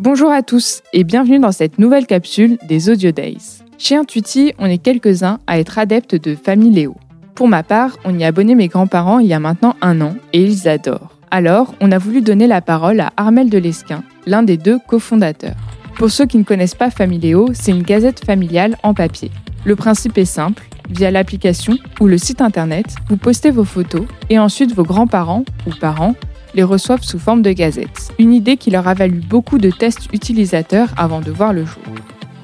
[0.00, 3.62] Bonjour à tous et bienvenue dans cette nouvelle capsule des Audio Days.
[3.78, 6.96] Chez Intuiti, on est quelques-uns à être adeptes de Famille Léo.
[7.36, 10.16] Pour ma part, on y a abonné mes grands-parents il y a maintenant un an
[10.32, 11.16] et ils adorent.
[11.30, 15.54] Alors, on a voulu donner la parole à Armel de Lesquin, l'un des deux cofondateurs.
[15.96, 19.30] Pour ceux qui ne connaissent pas Familéo, c'est une gazette familiale en papier.
[19.64, 24.40] Le principe est simple, via l'application ou le site internet, vous postez vos photos et
[24.40, 26.16] ensuite vos grands-parents ou parents
[26.54, 28.12] les reçoivent sous forme de gazette.
[28.18, 31.82] Une idée qui leur a valu beaucoup de tests utilisateurs avant de voir le jour.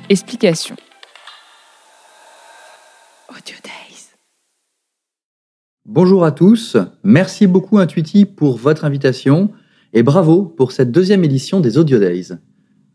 [0.09, 0.75] Explication.
[3.31, 4.09] Audio Days.
[5.87, 9.51] Bonjour à tous, merci beaucoup Intuiti pour votre invitation
[9.93, 12.33] et bravo pour cette deuxième édition des Audio Days.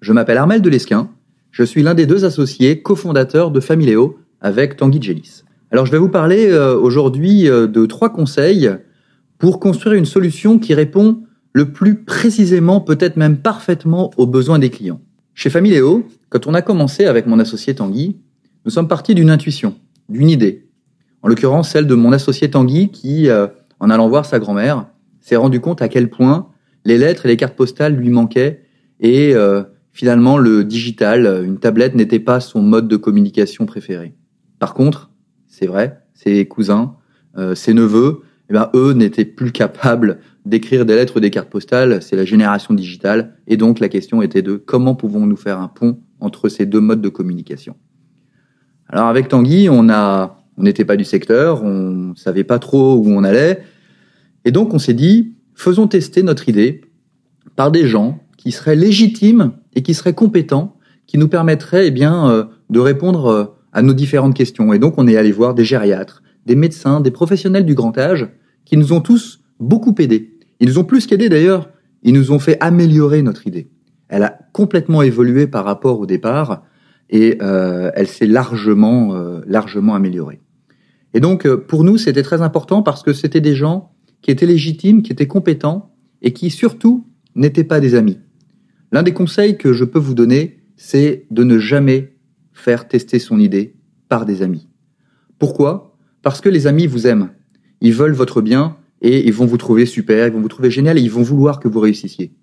[0.02, 1.09] Je m'appelle Armel Delesquin,
[1.52, 5.44] je suis l'un des deux associés cofondateurs de Familéo avec Tanguy Gélis.
[5.72, 8.70] Alors je vais vous parler euh, aujourd'hui euh, de trois conseils
[9.38, 14.70] pour construire une solution qui répond le plus précisément, peut-être même parfaitement aux besoins des
[14.70, 15.02] clients.
[15.34, 18.17] Chez Familéo, quand on a commencé avec mon associé Tanguy,
[18.66, 19.75] nous sommes partis d'une intuition,
[20.09, 20.67] d'une idée.
[21.22, 23.47] En l'occurrence, celle de mon associé Tanguy qui, euh,
[23.80, 24.88] en allant voir sa grand-mère,
[25.22, 26.49] s'est rendu compte à quel point
[26.83, 28.61] les lettres et les cartes postales lui manquaient
[28.99, 29.33] et
[29.92, 34.14] finalement le digital, une tablette n'était pas son mode de communication préféré.
[34.59, 35.09] Par contre,
[35.47, 36.95] c'est vrai, ses cousins,
[37.38, 41.50] euh, ses neveux, eh ben, eux n'étaient plus capables d'écrire des lettres ou des cartes
[41.50, 45.68] postales, c'est la génération digitale, et donc la question était de comment pouvons-nous faire un
[45.68, 47.76] pont entre ces deux modes de communication.
[48.88, 53.08] Alors avec Tanguy, on a, on n'était pas du secteur, on savait pas trop où
[53.10, 53.64] on allait,
[54.46, 56.82] et donc on s'est dit, faisons tester notre idée
[57.56, 62.30] par des gens qui seraient légitimes et qui seraient compétents, qui nous permettraient eh bien
[62.30, 64.73] euh, de répondre euh, à nos différentes questions.
[64.73, 68.28] Et donc, on est allé voir des gériatres, des médecins, des professionnels du grand âge,
[68.66, 70.38] qui nous ont tous beaucoup aidés.
[70.60, 71.70] Ils nous ont plus qu'aidés d'ailleurs,
[72.04, 73.70] ils nous ont fait améliorer notre idée.
[74.08, 76.64] Elle a complètement évolué par rapport au départ
[77.10, 80.42] et euh, elle s'est largement, euh, largement améliorée.
[81.14, 83.92] Et donc, euh, pour nous, c'était très important parce que c'était des gens
[84.22, 88.20] qui étaient légitimes, qui étaient compétents et qui surtout n'étaient pas des amis.
[88.92, 92.17] L'un des conseils que je peux vous donner, c'est de ne jamais
[92.54, 93.76] faire tester son idée
[94.10, 94.67] par des amis.
[95.39, 95.95] Pourquoi?
[96.25, 97.30] Parce que les amis vous aiment.
[97.81, 100.97] Ils veulent votre bien et ils vont vous trouver super, ils vont vous trouver génial
[100.97, 102.33] et ils vont vouloir que vous réussissiez.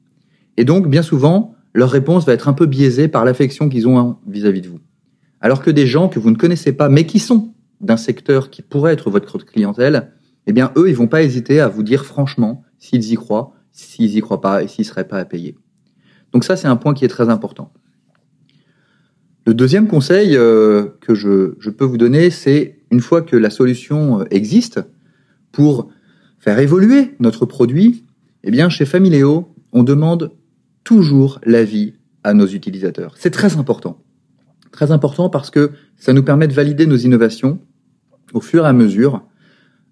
[0.56, 4.19] Et donc, bien souvent, leur réponse va être un peu biaisée par l'affection qu'ils ont
[4.28, 4.78] vis-à-vis de vous.
[5.41, 8.62] Alors que des gens que vous ne connaissez pas, mais qui sont d'un secteur qui
[8.62, 10.12] pourrait être votre clientèle,
[10.47, 14.16] eh bien, eux, ils vont pas hésiter à vous dire franchement s'ils y croient, s'ils
[14.16, 15.56] y croient pas et s'ils seraient pas à payer.
[16.32, 17.72] Donc ça, c'est un point qui est très important.
[19.44, 23.51] Le deuxième conseil euh, que je, je, peux vous donner, c'est une fois que la
[23.51, 24.81] solution euh, existe,
[25.51, 25.91] pour
[26.39, 28.05] faire évoluer notre produit,
[28.45, 30.33] eh bien, chez Familéo, on demande
[30.85, 31.95] toujours l'avis
[32.25, 33.15] à nos utilisateurs.
[33.19, 33.99] C'est très important.
[34.71, 37.59] Très important parce que ça nous permet de valider nos innovations
[38.33, 39.25] au fur et à mesure,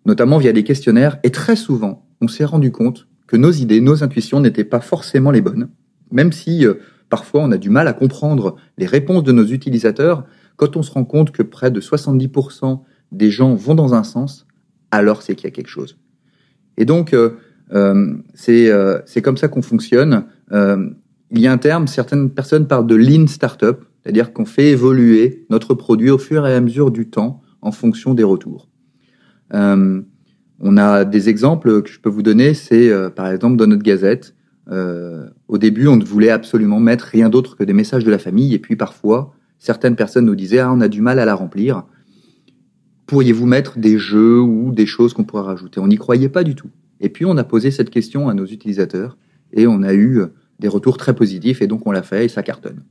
[0.06, 1.19] notamment via des questionnaires.
[1.22, 5.31] Et très souvent, on s'est rendu compte que nos idées, nos intuitions n'étaient pas forcément
[5.31, 5.69] les bonnes,
[6.11, 6.75] même si euh,
[7.11, 10.25] Parfois, on a du mal à comprendre les réponses de nos utilisateurs.
[10.56, 12.82] Quand on se rend compte que près de 70%
[13.12, 14.47] des gens vont dans un sens,
[14.91, 15.98] alors c'est qu'il y a quelque chose.
[16.76, 17.31] Et donc, euh,
[17.72, 18.16] euh,
[18.48, 20.25] euh, c'est comme ça qu'on fonctionne.
[20.53, 25.47] il y a un terme, certaines personnes parlent de lean startup, c'est-à-dire qu'on fait évoluer
[25.50, 28.69] notre produit au fur et à mesure du temps en fonction des retours.
[29.53, 34.34] on a des exemples que je peux vous donner, c'est par exemple dans notre gazette,
[34.70, 38.19] euh, au début, on ne voulait absolument mettre rien d'autre que des messages de la
[38.19, 41.34] famille, et puis parfois, certaines personnes nous disaient ah, on a du mal à la
[41.34, 41.84] remplir.
[43.10, 45.81] Pourriez-vous mettre des jeux ou des choses qu'on pourrait rajouter?
[45.81, 46.71] On n'y croyait pas du tout.
[47.00, 49.19] Et puis on a posé cette question à nos utilisateurs
[49.53, 50.22] et on a eu
[50.60, 52.84] des retours très positifs et donc on l'a fait et ça cartonne.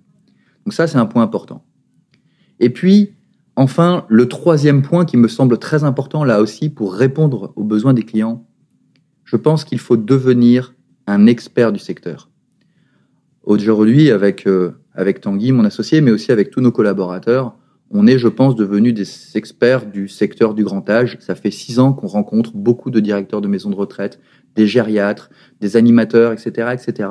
[0.65, 1.63] Donc ça c'est un point important.
[2.59, 3.13] Et puis
[3.55, 7.93] enfin le troisième point qui me semble très important là aussi pour répondre aux besoins
[7.93, 8.45] des clients,
[9.23, 10.75] je pense qu'il faut devenir
[11.07, 12.29] un expert du secteur.
[13.43, 17.55] Aujourd'hui, avec, euh, avec Tanguy, mon associé, mais aussi avec tous nos collaborateurs,
[17.91, 21.17] on est, je pense, devenus des experts du secteur du grand âge.
[21.21, 24.19] Ça fait six ans qu'on rencontre beaucoup de directeurs de maisons de retraite,
[24.55, 25.29] des gériatres,
[25.61, 27.09] des animateurs, etc., etc.,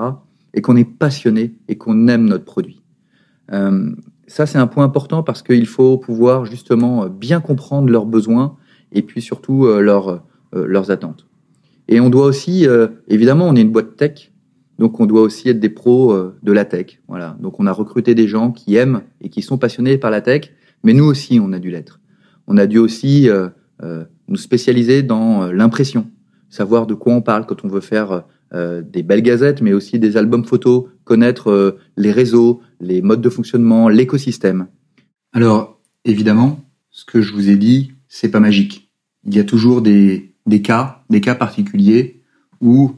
[0.55, 2.83] et qu'on est passionné et qu'on aime notre produit.
[3.53, 3.91] Euh,
[4.27, 8.57] ça, c'est un point important parce qu'il faut pouvoir justement bien comprendre leurs besoins
[8.93, 10.23] et puis surtout euh, leurs,
[10.53, 11.29] leurs attentes.
[11.89, 14.31] Et on doit aussi, euh, évidemment, on est une boîte tech,
[14.79, 17.01] donc on doit aussi être des pros euh, de la tech.
[17.09, 17.37] Voilà.
[17.41, 20.53] Donc on a recruté des gens qui aiment et qui sont passionnés par la tech,
[20.85, 22.01] mais nous aussi, on a dû l'être.
[22.47, 23.49] On a dû aussi euh,
[24.29, 26.11] nous spécialiser dans l'impression,
[26.49, 30.17] savoir de quoi on parle quand on veut faire des belles gazettes, mais aussi des
[30.17, 34.69] albums photos, connaître les réseaux, les modes de fonctionnement, l'écosystème.
[35.35, 38.91] Alors, évidemment, ce que je vous ai dit, c'est pas magique.
[39.25, 40.33] Il y a toujours des,
[40.65, 42.23] cas, des cas particuliers
[42.63, 42.97] où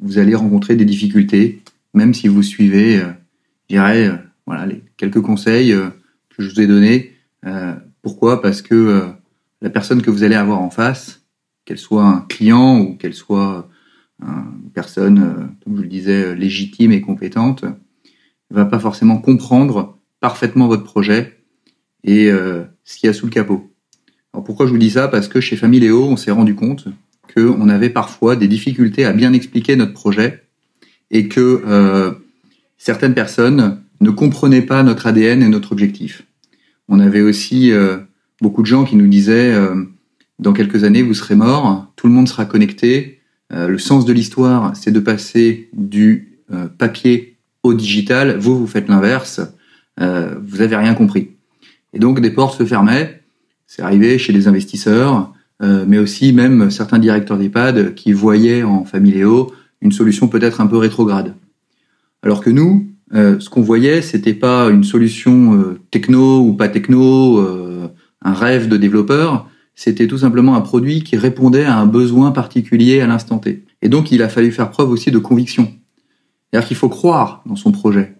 [0.00, 1.62] vous allez rencontrer des difficultés,
[1.92, 4.10] même si vous suivez, je dirais,
[4.46, 5.74] voilà, quelques conseils
[6.36, 7.12] que je vous ai donnés.
[8.02, 8.42] pourquoi?
[8.42, 9.12] Parce que
[9.60, 11.22] la personne que vous allez avoir en face,
[11.64, 13.68] qu'elle soit un client ou qu'elle soit
[14.20, 17.64] une personne, euh, comme je le disais, légitime et compétente,
[18.50, 21.38] va pas forcément comprendre parfaitement votre projet
[22.04, 23.72] et euh, ce qu'il y a sous le capot.
[24.32, 25.08] Alors pourquoi je vous dis ça?
[25.08, 26.86] Parce que chez Familéo, on s'est rendu compte
[27.34, 30.44] qu'on avait parfois des difficultés à bien expliquer notre projet
[31.10, 32.12] et que euh,
[32.76, 36.24] certaines personnes ne comprenaient pas notre ADN et notre objectif.
[36.88, 37.72] On avait aussi
[38.42, 39.84] beaucoup de gens qui nous disaient euh,
[40.38, 43.20] dans quelques années vous serez mort, tout le monde sera connecté.
[43.52, 48.36] Euh, le sens de l'histoire, c'est de passer du euh, papier au digital.
[48.38, 49.40] Vous, vous faites l'inverse.
[49.98, 51.30] vous avez rien compris.
[51.92, 53.22] Et donc des portes se fermaient.
[53.68, 59.52] C'est arrivé chez des investisseurs, mais aussi même certains directeurs d'EHPAD qui voyaient en Familéo
[59.80, 61.34] une solution peut-être un peu rétrograde.
[62.22, 67.40] Alors que nous, ce qu'on voyait, c'était pas une solution techno ou pas techno,
[68.22, 73.00] un rêve de développeur, c'était tout simplement un produit qui répondait à un besoin particulier
[73.00, 73.64] à l'instant T.
[73.80, 75.72] Et donc, il a fallu faire preuve aussi de conviction.
[76.50, 78.14] C'est-à-dire qu'il faut croire dans son projet.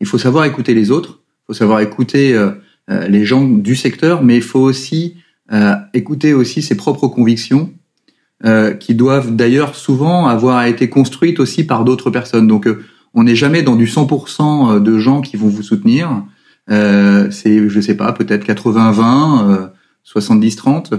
[0.00, 2.50] Il faut savoir écouter les autres, il faut savoir écouter euh,
[2.90, 5.16] euh, les gens du secteur, mais il faut aussi
[5.52, 7.72] euh, écouter aussi ses propres convictions,
[8.78, 12.46] qui doivent d'ailleurs souvent avoir été construites aussi par d'autres personnes.
[12.46, 12.68] Donc,
[13.14, 16.24] on n'est jamais dans du 100% de gens qui vont vous soutenir.
[16.70, 19.70] Euh, c'est, je sais pas, peut-être 80-20,
[20.04, 20.94] 70-30.
[20.94, 20.98] Euh,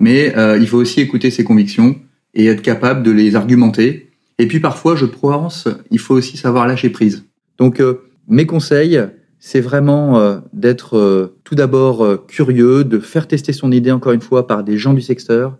[0.00, 1.96] Mais euh, il faut aussi écouter ses convictions
[2.34, 4.10] et être capable de les argumenter.
[4.38, 7.24] Et puis parfois, je pense, il faut aussi savoir lâcher prise.
[7.58, 7.82] Donc,
[8.28, 8.98] mes conseils,
[9.38, 14.64] c'est vraiment d'être tout d'abord curieux, de faire tester son idée encore une fois par
[14.64, 15.58] des gens du secteur.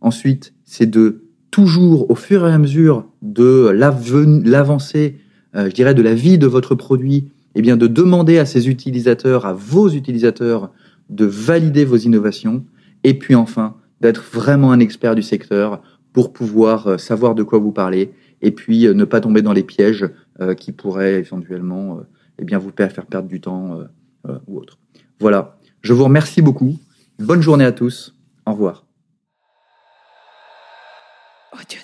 [0.00, 3.68] Ensuite, c'est de toujours, au fur et à mesure de
[4.44, 5.18] l'avancée,
[5.54, 9.46] je dirais, de la vie de votre produit, eh bien, de demander à ses utilisateurs,
[9.46, 10.70] à vos utilisateurs,
[11.08, 12.64] de valider vos innovations,
[13.04, 15.82] et puis enfin, d'être vraiment un expert du secteur
[16.12, 18.12] pour pouvoir euh, savoir de quoi vous parlez,
[18.42, 20.08] et puis euh, ne pas tomber dans les pièges
[20.40, 22.00] euh, qui pourraient éventuellement
[22.38, 23.80] eh bien, vous faire perdre du temps
[24.46, 24.78] ou autre.
[25.20, 26.76] Voilà, je vous remercie beaucoup.
[27.18, 28.14] Bonne journée à tous.
[28.44, 28.85] Au revoir.
[31.58, 31.80] Audio